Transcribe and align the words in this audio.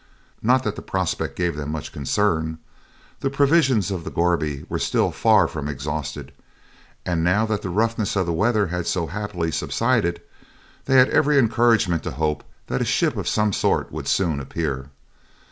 Not 0.41 0.63
that 0.63 0.75
the 0.75 0.81
prospect 0.81 1.35
gave 1.35 1.55
them 1.55 1.71
much 1.71 1.91
concern: 1.91 2.57
the 3.19 3.29
provisions 3.29 3.91
of 3.91 4.03
the 4.03 4.09
gourbi 4.09 4.65
were 4.67 4.79
still 4.79 5.11
far 5.11 5.47
from 5.47 5.67
exhausted, 5.69 6.31
and 7.05 7.23
now 7.23 7.45
that 7.45 7.61
the 7.61 7.69
roughness 7.69 8.15
of 8.15 8.25
the 8.25 8.33
weather 8.33 8.65
had 8.73 8.87
so 8.87 9.05
happily 9.05 9.51
subsided, 9.51 10.19
they 10.85 10.95
had 10.95 11.09
every 11.11 11.37
encouragement 11.37 12.01
to 12.01 12.11
hope 12.13 12.43
that 12.65 12.81
a 12.81 12.83
ship 12.83 13.15
of 13.15 13.27
some 13.27 13.53
sort 13.53 13.91
would 13.91 14.07
soon 14.07 14.39
appear. 14.39 14.89